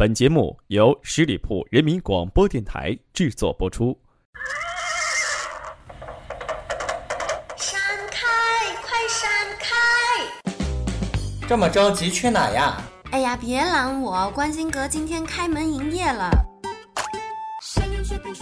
[0.00, 3.94] 本节目由十里铺人民广播电台制作播出。
[7.54, 7.78] 闪
[8.10, 8.26] 开，
[8.80, 9.28] 快闪
[9.58, 11.46] 开！
[11.46, 12.80] 这么着急去哪呀？
[13.10, 14.30] 哎呀，别拦我！
[14.30, 16.30] 关心阁今天开门营业了。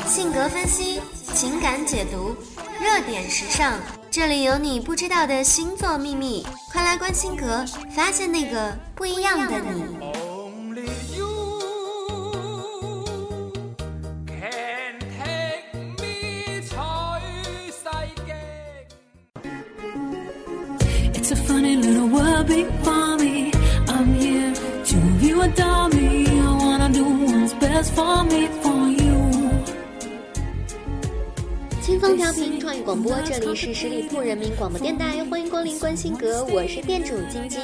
[0.07, 1.01] 性格分析，
[1.35, 2.37] 情感解读，
[2.81, 3.81] 热点时尚，
[4.13, 9.83] 这里有你不知道的星座秘密，快来关心阁，发现那个不一样的你。
[21.15, 23.51] It's a funny little world big for me.
[23.87, 24.53] I'm here
[24.85, 26.27] to you adore me.
[26.27, 29.09] I wanna do what's best for me for you.
[31.81, 37.61] 清风调频创意广播，这里是十里铺人民广播电台，欢迎光临关心阁，我是店主晶晶。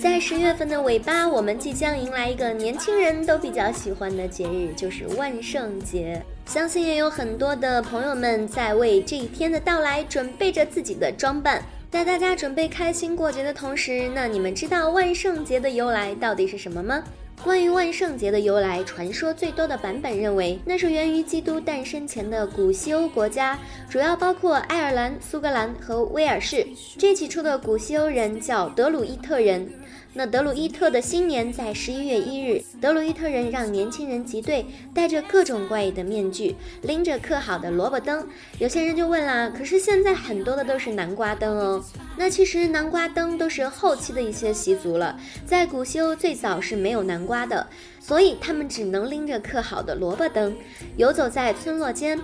[0.00, 6.20] 在十月份的尾巴，我们即将迎来一个年轻人都比较喜欢的节日，就是万圣节。
[6.46, 11.62] 相信也有很多的朋友们在为这一天的到来准备着自己的装扮。
[11.90, 17.02] 在大家准备开心过节的同时，那你们知道万圣节的由来到底是什么吗？
[17.42, 26.64] 关于万圣节的由来，传说最多的版本认为，那是源于基督诞生前的古西欧国家，主要包括爱尔兰、苏格兰和威尔士。
[26.96, 29.68] 这起初的古西欧人叫德鲁伊特人。
[30.12, 38.26] 那德鲁伊特的新年在十一月一日，德鲁伊特人让年轻人集队，戴着各种怪异的面具，拎着刻好的萝卜灯。
[38.58, 41.84] 有些人就问啦，可是现在很多的都是南瓜灯哦。
[42.16, 45.16] 那其实南瓜灯都是后期的一些习俗了，
[45.46, 47.64] 在古西欧最早是没有南瓜的，
[48.00, 50.56] 所以他们只能拎着刻好的萝卜灯，
[50.96, 52.18] 游走在村落间。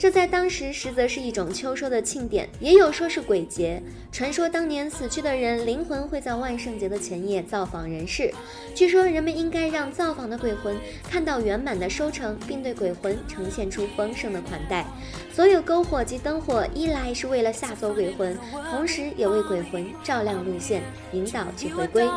[0.00, 3.82] 这在当时实则是一种秋收的庆典，也有说是鬼节。
[4.10, 8.32] 传说当年死去的人灵魂会在万圣节的前夜造访人世，
[8.74, 10.74] 据说人们应该让造访的鬼魂
[11.10, 14.86] 看到圆满的收成，并对鬼魂呈现出丰盛的款待。
[15.30, 18.34] 所有篝火及灯火，一来是为了吓走鬼魂，
[18.70, 22.08] 同时也为鬼魂照亮路线，引导其回归。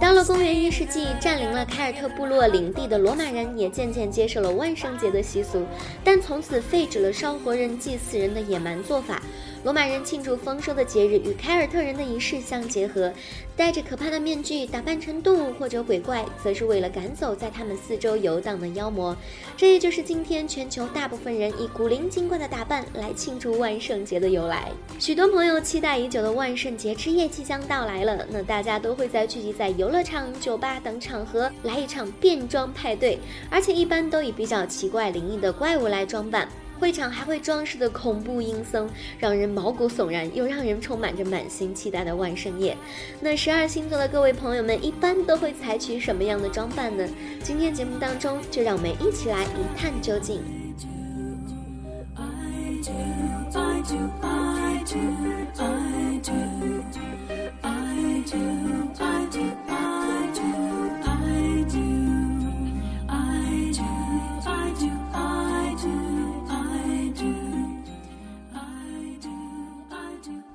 [0.00, 5.66] 到了公元一世纪，占领了凯尔特部落领地的罗马人也渐渐接受了万圣节的习俗，
[6.04, 9.20] 但从此废止了烧活人、祭祀人的野蛮做法。
[9.64, 13.12] 罗马人庆祝丰收的节日与凯尔特人的仪式相结合，
[13.56, 19.16] 戴着可怕的面具，打扮成动物或者鬼怪，则是为了赶走在他们四周游荡的妖魔。
[19.56, 24.70] 这也就是今天全球大部分人以古灵精怪的打扮来庆祝万圣节的由来。
[25.00, 33.18] 许多朋友期待已久的万圣节之夜即将到来了，那大家都会在聚集在游乐场、酒吧等场合来一场变装派对，
[33.50, 36.48] 而且一般都以比较奇怪灵异的怪物来装扮。
[36.78, 42.76] 会场还会装饰的恐怖阴森，让人毛骨悚然，又让人充满着满心期待的万圣夜。
[43.20, 47.06] 那十二星座的各位朋友们，一般都会采取什么样的装扮呢？
[47.42, 50.40] 今天节目当中，就让我们一起来一探究竟。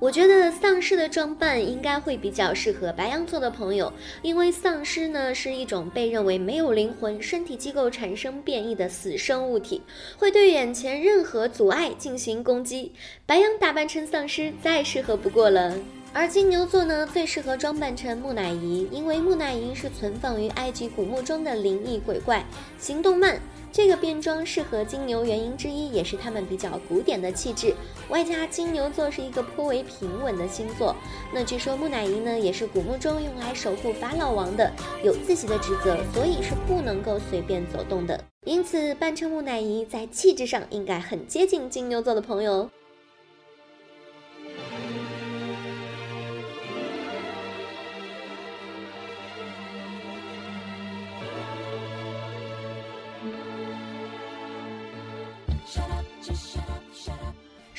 [0.04, 9.82] 我觉得丧尸的装扮应该会比较适合白羊座的朋友，因为丧尸呢是一种被认为没有灵魂、身体机构产生变异的死生物体，
[10.18, 12.92] 会对眼前任何阻碍进行攻击。
[13.26, 15.74] 白羊打扮成丧尸再适合不过了。
[16.16, 22.46] 而金牛座呢最适合装扮成木乃伊，因为木乃伊是存放于埃及古墓中的灵异鬼怪，
[22.78, 23.40] 行动慢。
[23.72, 27.74] 这个变装适合金牛原因之一，也是他们比较古典的气质，
[28.10, 30.96] 外加金牛座是一个颇为平稳的星座。
[31.34, 34.72] 那据说木乃伊呢，也是古墓中用来守护法老王的，
[35.04, 38.24] 有自己的职责，所以是不能够随便走动的。
[38.46, 42.70] 因此，扮成木乃伊在气质上应该很接近金牛座的朋友。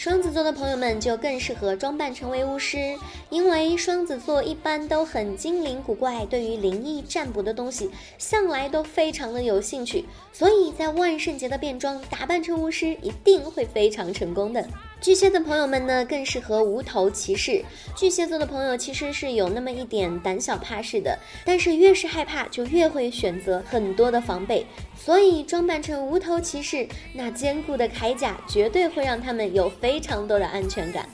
[0.05, 2.95] 双子座的朋友们就更适合装扮成为巫师，
[3.31, 14.69] 因为双子座一般都很精灵古怪，对于灵异占卜的东西向来都非常的有兴趣，所以在万圣节的变装打扮成巫师一定会非常成功的。
[15.05, 17.62] 巨蟹的朋友们呢，更适合无头骑士。
[17.95, 24.67] 巨蟹座的朋友其实是有那么一点胆小怕事的，但是越是害怕，就越会选择很多的防备。
[24.99, 31.06] 所以装扮成无头骑士，那坚固的铠甲绝对会让他们有非常多的安全感。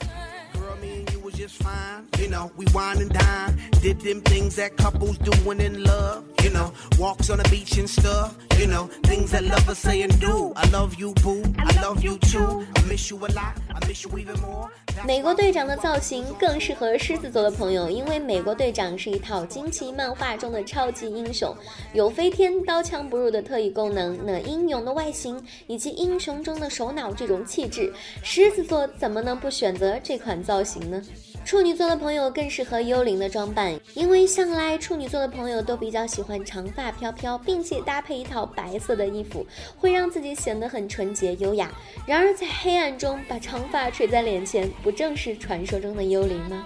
[15.06, 21.54] 美国队长的造型更适合狮子座的朋友，因为美国队长是一套惊奇漫画中的超级英雄，
[21.92, 27.92] 有飞天、刀枪不入的特异功能，那英勇的外形以及英雄中的首脑这种气质，
[28.22, 31.00] 狮子座怎么能不选择这款造型呢？
[31.44, 39.44] 处女座的朋友更适合幽灵的装扮，因为向来处女座的朋友都比较喜欢长发飘飘，并且搭配一套白色的衣服，
[39.76, 41.72] 会让自己显得很纯洁优雅。
[42.06, 46.64] 然而在黑暗中把长发垂在脸前，不正是传说中的幽灵吗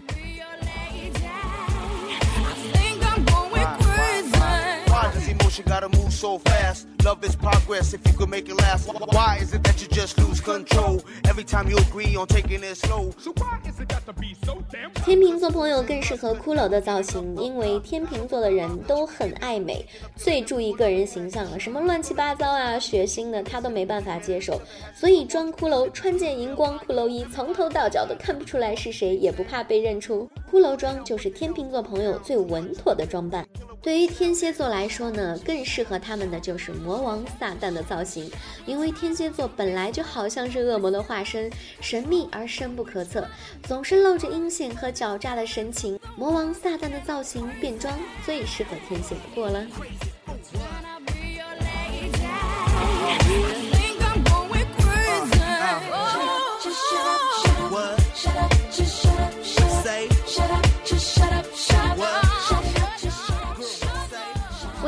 [5.63, 6.87] gotta move so fast.
[7.05, 8.89] Love is progress if you could make it last.
[9.13, 12.77] Why is it that you just lose control every time you agree on taking it
[12.77, 13.13] slow?
[13.19, 14.91] So why is it got to be so damn?
[15.05, 19.85] 天秤座朋友更适合骷髅的造型，因为天秤座的人都很爱美，
[20.17, 24.61] 最注意个人形象了，什么乱七八糟啊、血腥的他都没办法接受，
[24.95, 30.29] 所以装骷髅，穿件荧光骷髅衣，从头到脚都看不出来是谁，也不怕被认出。
[30.51, 33.47] 骷髅装就是天秤座朋友最稳妥的装扮。
[33.83, 38.31] 对于天蝎座来说呢，更适合他们的就是魔王撒旦的造型，
[38.67, 41.51] 因为天蝎座本来就好像是恶魔的化身，
[41.81, 43.29] 神秘而深不可测，
[43.63, 45.99] 总是露着阴险和狡诈的神情。
[46.17, 47.93] 魔王撒旦的造型变装
[48.25, 49.67] 最适合天蝎不过了。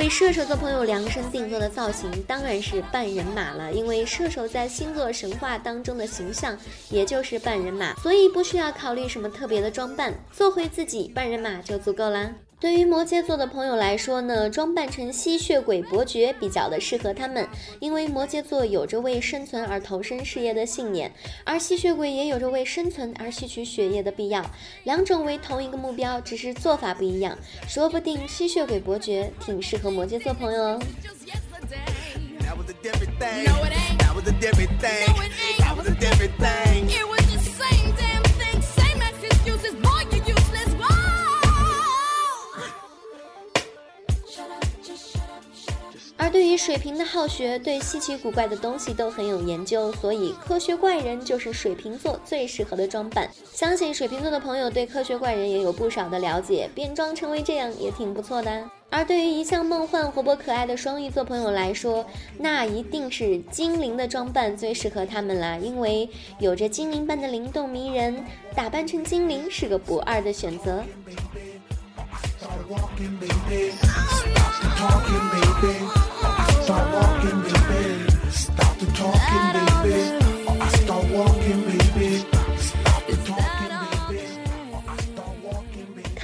[0.09, 6.57] 射手座朋友量身定做的造型当然是半人马了，因为射手在星座神话当中的形象
[6.91, 12.31] 也就是半人马，所以不需要考虑什么特别的装扮，做回自己半人马就足够啦。
[12.59, 17.47] 对于摩羯座的朋友来说呢，装扮成吸血鬼伯爵比较的适合他们，
[17.81, 21.13] 因为摩羯座有着为生存而投身事业的信念，
[21.45, 24.43] 而吸血鬼也有着为生存而吸取血液的必要，
[24.85, 27.37] 两种为同一个目标，只是做法不一样，
[27.69, 30.81] 说不定吸血鬼伯爵挺适合摩羯座朋友哦。
[46.27, 53.31] 而对于水瓶的好学，对稀奇古怪的东西都很有研究，所以科学怪人就是水瓶座最适合的装扮。
[53.53, 58.69] 相信水瓶座的朋友对科学怪人也有不少的了解，变装成为这样也挺不错的。
[58.91, 62.05] 而对于一向梦幻、活泼可爱的双鱼座朋友来说，
[62.37, 70.83] 那一定是精灵的装扮最适合他们啦，因为有着精灵般的灵动迷人，打扮成精灵是个不二的选择。
[76.67, 78.11] Start walking, baby.
[78.31, 80.26] Stop the talking, baby.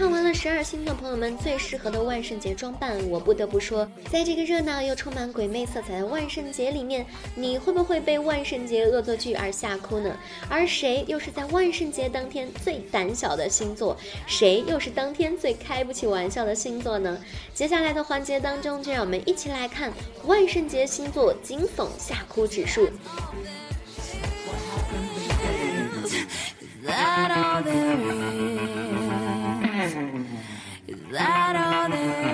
[0.03, 7.07] 看完了十二星座朋友们最适合的万圣节装扮，我不得不说，在这个热闹又充满鬼魅色彩的万圣节里面，
[7.37, 10.19] 你会不会被万圣节恶作剧而吓哭呢？
[10.49, 13.97] 而谁又是在万圣节当天最胆小的星座？
[14.27, 17.17] 谁又是当天最开不起玩笑的星座呢？
[17.55, 19.93] 接下来的环节当中，就让我们一起来看
[20.25, 22.91] 万圣节星座惊悚吓哭指数。
[31.13, 32.32] That all there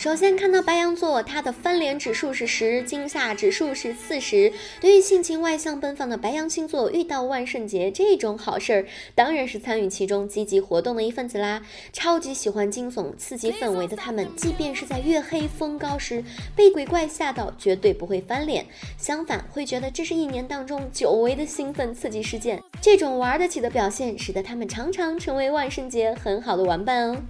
[0.00, 4.50] 首先看到白羊座，他的翻脸指数是十，惊吓指数是四十。
[4.80, 11.60] 对于性情外向奔放的白羊星座，遇到万圣节这种好事儿，当然是参与其中、积极活动的一份子啦。
[11.92, 16.24] 超级喜欢惊悚刺激氛围的他们，即便是在月黑风高时
[16.56, 18.64] 被鬼怪吓到，绝对不会翻脸，
[18.96, 22.58] 相反会觉得这是一年当中久违的兴奋刺激事件。
[22.80, 27.22] 这种玩得起的表现，使得他们常常成为万圣节很好的玩伴哦。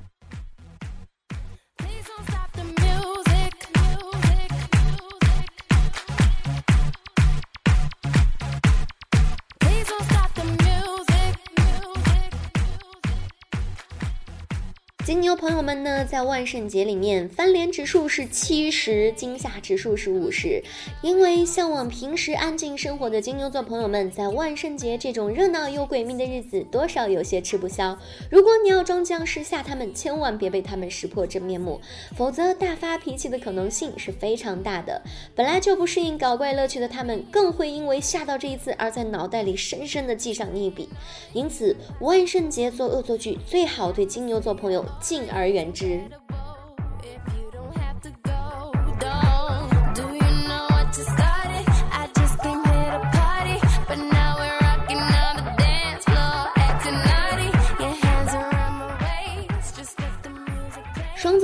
[15.10, 20.62] 金牛朋友们呢，在万圣节里面翻脸指数是七十，惊吓指数是五十。
[21.02, 27.98] 因为向往平时安静生活的金牛座朋友们，在万圣节这种热闹又诡秘的日子，多少有些吃不消。
[28.30, 31.80] 如果你要装僵尸吓他们，千万别被他们识破真面目，
[32.16, 35.02] 否则大发脾气的可能性是非常大的。
[35.34, 40.88] 本来就不适应搞怪乐趣的他们，更会因为吓到这一次而在脑袋里深深的记上一笔。
[41.32, 44.86] 因此，万圣节做恶作剧最好对金牛座朋友。
[45.00, 46.00] 敬而远之。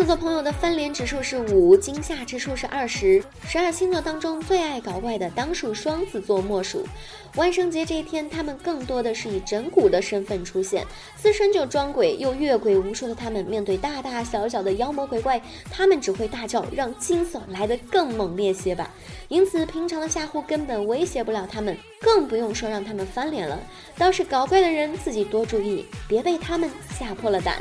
[0.07, 3.21] 座朋友的翻脸指数是五，惊吓指数是二十。
[3.45, 6.87] 十二星座当中最爱搞怪的，当属双子座莫属。
[7.35, 10.87] 万圣节这一天，他们更多的是以整蛊的身份出现，
[11.17, 18.89] 自身就装鬼又越鬼无数的他们，面对大大小小的妖魔鬼怪，他们只会大叫，让惊悚来得更猛烈些吧。
[19.27, 23.59] 因此，平常的吓唬根本威胁不了他们，更不用说让他们翻脸了。
[23.99, 27.57] 倒是搞怪的人自己多注意，别被他们吓破了胆。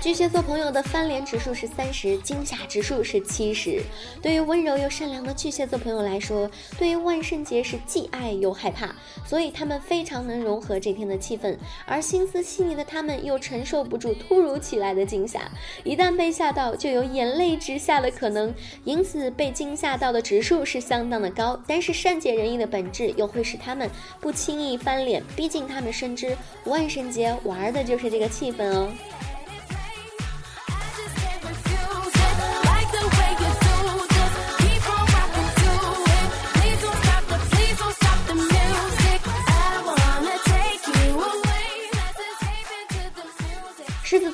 [0.00, 3.82] 巨蟹座朋友的翻脸指数是三十，惊吓指数是七十。
[4.22, 8.94] 对于温柔又善良的巨蟹座朋友来说，对于万圣节是既爱又害怕，
[9.26, 11.56] 所以他们非常能融合这天的气氛。
[11.84, 15.50] 而心思细腻的他们又承受不住突如其来的惊吓，
[15.82, 18.54] 一旦被吓到，就有眼泪直下的可能。
[18.84, 21.60] 因此，被惊吓到的指数是相当的高。
[21.66, 23.90] 但是善解人意的本质又会使他们
[24.20, 26.36] 不轻易翻脸，毕竟他们深知
[26.66, 28.88] 万圣节玩的就是这个气氛哦。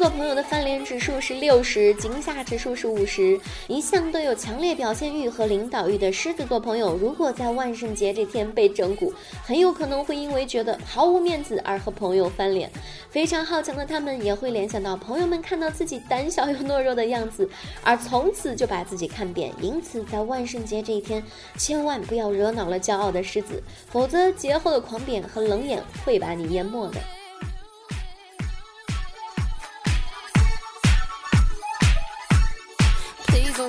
[0.05, 3.41] 狮子座朋友的翻脸指数是六十，惊吓指数是五十。
[3.69, 9.11] 一向都有强烈表现欲和领导欲的狮子座朋友，如果在万圣节这天被整蛊，
[9.43, 12.71] 很有可能会因为觉得毫无面子而和朋友翻脸。
[13.09, 17.49] 非常好强的他们，也会联想到朋友们看到自己胆小又懦弱的样子，
[17.83, 19.51] 而从此就把自己看扁。
[19.59, 21.25] 因此，在万圣节这一天，
[21.57, 27.01] 千万不要惹恼了骄傲的狮子，否则节后的狂扁和冷眼会把你淹没的。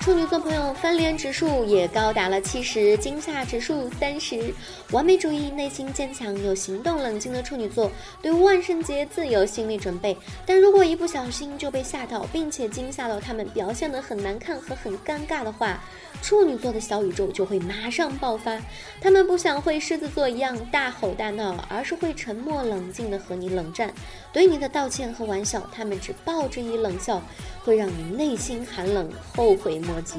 [0.00, 4.52] 处女座朋友翻脸指数也高达了七十，惊吓指数三十。
[4.90, 7.90] 完美主义、内心坚强又行动冷静的处女座，
[8.22, 10.16] 对万圣节自有心理准备。
[10.44, 15.80] 但如果一不小心就被吓到，并且惊吓到他们表现得很难看和很尴尬的话，
[16.26, 18.58] 处女座的小宇宙就会马上爆发。
[19.00, 23.94] 他们不想会狮子座一样大吼大闹，而是会沉默冷静的和你冷战。
[24.32, 27.22] 对你的道歉和玩笑，他们只报之以冷笑，
[27.62, 30.18] 会让你内心寒冷，后悔莫及。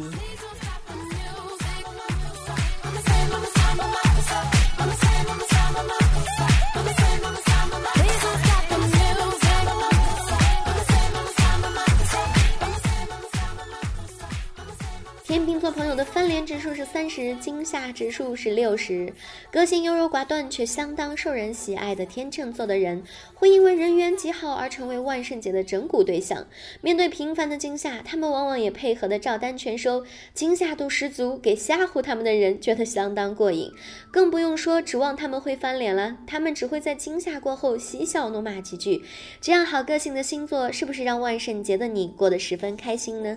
[15.57, 19.11] 天秤座朋友的翻脸指数是三十，惊吓指数是六十。
[19.49, 23.01] 个性优柔寡断却相当受人喜爱的天秤座的人，
[23.33, 26.45] 会因为人缘极好而成为万圣节的整蛊对象。
[26.79, 33.71] 面对频繁的惊吓，他们往往也配合的照单全收，惊吓度十足，给吓唬他们的人觉得相当过瘾。
[34.11, 39.01] 更不用说指望他们会翻脸了，他们只会在惊吓过后嬉笑怒骂几句。
[39.41, 43.35] 这样好个性的星座，是不是让万圣节的你过得十分开心呢？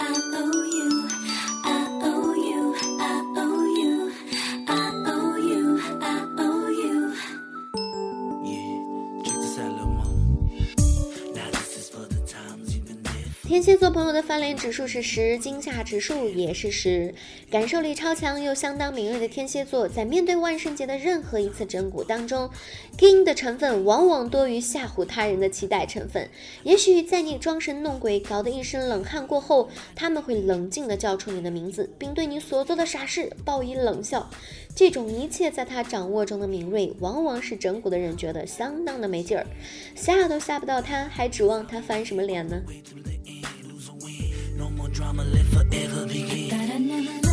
[0.00, 0.59] I know.
[13.60, 17.14] 天蝎座朋友的翻脸指数是十，惊吓指数也是十。
[17.50, 22.48] 感受力超强又相当敏锐的天蝎座，在面对万圣节的任何一次整蛊当中
[22.96, 26.26] ，king 的成分往往多于吓唬他人的期待成分。
[26.62, 34.30] 也许在你装神弄鬼、搞得一身冷汗过后，他们会冷静地叫出你的名字，并对你所做的傻事报以冷笑。
[34.74, 39.44] 这种一切在他掌握中的敏锐，往往是整蛊的人觉得相当的没劲儿，
[39.94, 42.56] 吓都吓不到他，还指望他翻什么脸呢
[45.00, 47.29] ？drama live forever begin.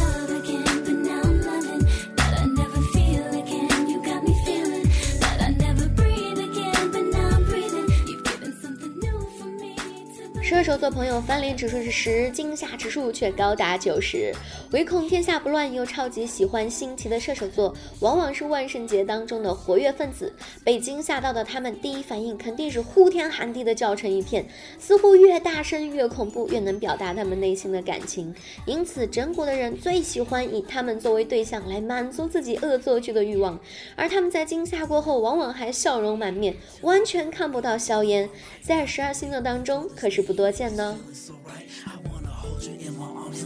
[10.48, 14.34] 射手座朋友翻脸指数是十，惊吓指数却高达九十。
[14.72, 20.34] 唯恐天下不乱又超级喜欢新奇的射手座，往往是万圣节当中的活跃分子。
[20.64, 24.48] 被惊吓到的他们，第一反应肯定是呼天喊地的叫成一片，
[24.80, 28.34] 似乎越大声越恐怖，越能表达他们内心的感情。
[28.66, 33.60] 因此，整蛊的人最喜欢以他们作为对象来满足自己恶作剧的欲望，
[33.98, 38.30] 而他们在惊吓过后，往往还笑容满面，完全看不到硝烟。
[38.62, 40.99] 在十二星座当中，可是不多见呢。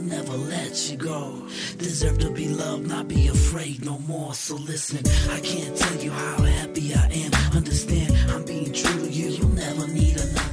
[0.06, 1.48] never let you go.
[1.78, 4.34] Deserve to be loved, not be afraid no more.
[4.34, 7.56] So listen, I can't tell you how happy I am.
[7.56, 9.28] Understand, I'm being true to you.
[9.30, 10.49] You'll never need another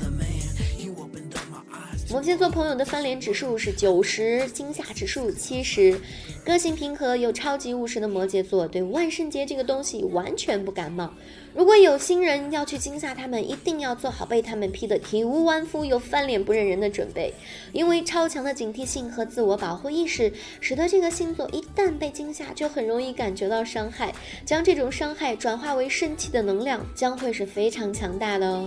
[2.10, 6.00] 摩羯座朋友的翻脸指数是九十，惊吓指数七十。
[6.42, 11.12] 个性平和又超级务实的摩羯座，对万圣节这个东西完全不感冒。
[11.54, 17.34] 如果有新人要去惊吓他们，一定要做好被他们劈得体无完肤又翻脸不认人的准备，
[17.72, 24.14] 因为超强的警惕性和自我保护意识，使得这个星座一旦被惊吓，就很容易感觉到伤害，
[24.46, 28.66] 将这种伤害转化为生气的能量，将会是非常强大的哦。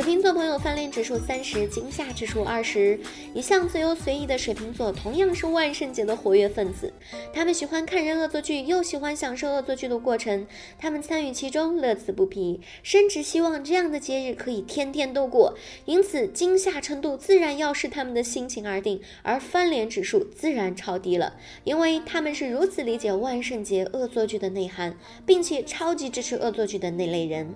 [0.00, 2.98] 水瓶座朋友翻脸指数三十，惊吓指数二十。
[3.34, 6.90] 一向自由随意的水瓶座，同样是万圣节的活跃分子。
[7.34, 10.46] 他们喜欢看人恶作剧，又喜欢享受恶作剧的过程。
[10.78, 15.54] 他们参与其中，乐此不疲，甚至希望这样的节日可以天天都过。
[15.84, 27.54] 因此，惊吓程度自然要视他们的心情而定，而翻脸指数自然超低了，因为他们是如此理解万圣节恶作剧的内涵，并且超级支持恶作剧的那类人。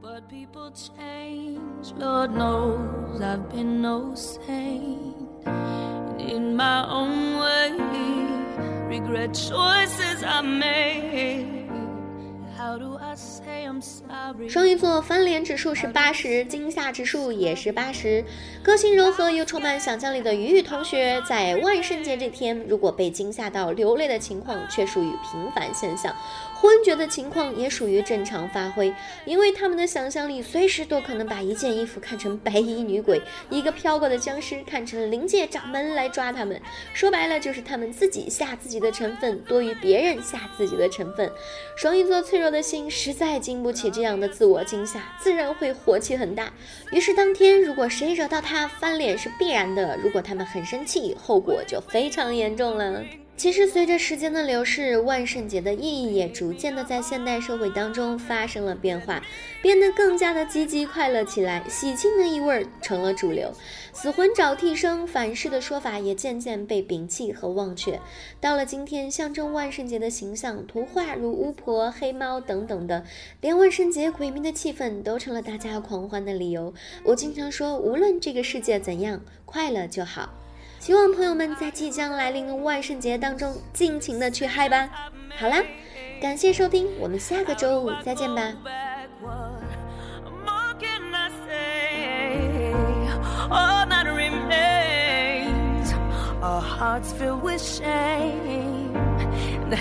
[0.00, 5.16] But people change, Lord knows I've been no saint.
[5.44, 11.68] And in my own way, regret choices I made.
[14.48, 18.24] 双鱼座翻脸指数是八十，惊吓指数也是八十。
[18.62, 26.14] 个性柔和又充满想象力的鱼鱼同学，在万圣节这天，如果被惊吓到流泪的情况，却属于平凡现象。
[26.60, 28.92] 昏厥的情况也属于正常发挥，
[29.24, 36.60] 因为他们的想象力随时都可能把一件衣服看成白衣女鬼，一个飘过的僵尸看成灵界掌门来抓他们。
[36.92, 41.30] 说白了，就是他们自己吓自己的成分多于别人吓自己的成分。
[41.76, 46.52] 双鱼座脆弱的心实在经不起这样的自我惊吓，自然会火气很大。
[46.92, 53.02] 于是当天，如果谁惹到他翻脸是必然的；如果他们很生气，后果就非常严重了。
[53.38, 59.22] 其实，随着时间的流逝，万圣节的意义也逐渐的在现代社会当中发生了变化，
[59.62, 63.52] 变得更加的积极快乐起来，喜庆的意味成了主流，
[63.92, 68.00] 死魂找替身、反噬的说法也渐渐被摒弃和忘却。
[68.40, 73.04] 到了今天，象征万圣节的形象图画如巫婆、黑猫等等的，
[73.40, 76.74] 连万圣节鬼迷的气氛都成了大家狂欢的理由。
[77.04, 80.28] 我经常说，无论这个世界怎样，快乐就好。
[80.78, 84.88] 希望朋友们在即将来临的万圣节当中尽情的去嗨吧！
[85.36, 85.62] 好啦，
[86.20, 88.52] 感谢收听，我们下个周五再见吧。
[99.70, 99.76] Let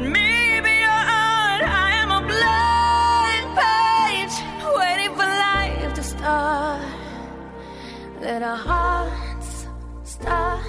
[0.00, 1.62] me be your art.
[1.62, 4.36] I am a blank page,
[4.76, 6.82] waiting for life to start.
[8.20, 9.66] Let our hearts
[10.04, 10.64] start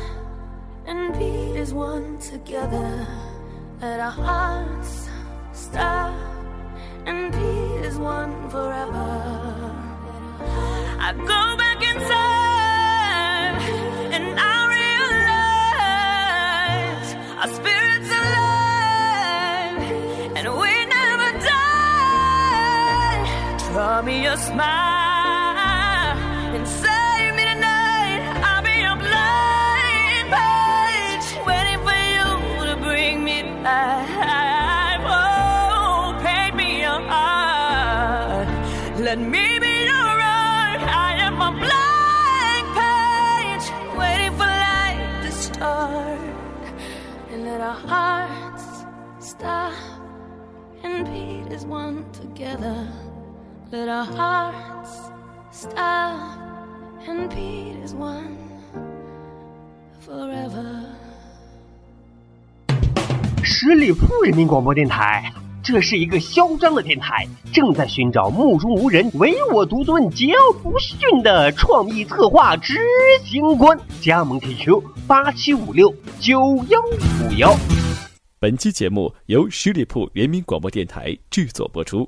[0.85, 3.07] and beat as one together.
[3.81, 5.09] Let our hearts
[5.51, 6.13] start
[7.05, 9.09] and beat as one forever.
[10.99, 12.36] I go back inside
[24.37, 25.57] smile
[26.55, 28.21] and save me tonight.
[28.47, 32.27] I'll be your blind page waiting for you
[32.69, 34.99] to bring me back.
[35.05, 38.47] Oh, paint me a heart.
[38.99, 40.81] Let me be your art.
[40.81, 43.65] I am a blind page
[43.97, 46.19] waiting for life to start
[47.31, 48.65] and let our hearts
[49.19, 49.73] stop
[50.83, 52.87] and beat as one together.
[53.69, 55.11] Let our hearts
[55.51, 56.39] stop
[57.05, 58.37] and beat as one
[59.99, 60.85] forever.
[63.43, 72.77] 十里铺人民广播电台，这是一个嚣张的电台，正在寻找目中无人、唯我独尊、桀骜不驯的创意策划执
[73.25, 73.77] 行官。
[74.01, 77.53] 加盟 QQ 八七五六九幺五幺。
[78.39, 82.07] 本期节目由十里铺人民广播电台制作播出。